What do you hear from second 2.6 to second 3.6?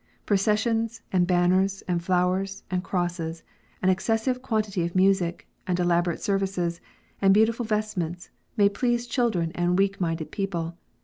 and crosses,